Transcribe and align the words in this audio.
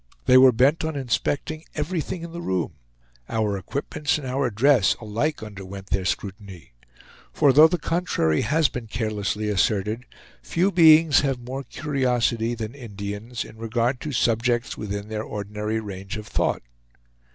They 0.25 0.35
were 0.35 0.51
bent 0.51 0.83
on 0.83 0.95
inspecting 0.95 1.63
everything 1.75 2.23
in 2.23 2.31
the 2.31 2.41
room; 2.41 2.73
our 3.29 3.55
equipments 3.55 4.17
and 4.17 4.25
our 4.25 4.49
dress 4.49 4.95
alike 4.99 5.43
underwent 5.43 5.91
their 5.91 6.05
scrutiny; 6.05 6.73
for 7.31 7.53
though 7.53 7.67
the 7.67 7.77
contrary 7.77 8.41
has 8.41 8.67
been 8.67 8.87
carelessly 8.87 9.47
asserted, 9.47 10.07
few 10.41 10.71
beings 10.71 11.19
have 11.19 11.37
more 11.39 11.61
curiosity 11.63 12.55
than 12.55 12.73
Indians 12.73 13.45
in 13.45 13.57
regard 13.57 14.01
to 14.01 14.11
subjects 14.11 14.75
within 14.75 15.07
their 15.07 15.21
ordinary 15.21 15.79
range 15.79 16.17
of 16.17 16.25
thought. 16.25 16.63